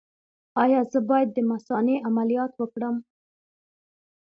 [0.63, 2.95] ایا زه باید د مثانې عملیات وکړم؟